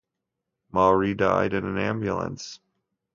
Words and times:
Murai 0.73 1.15
died 1.15 1.53
in 1.53 1.63
an 1.63 1.77
ambulance. 1.77 2.59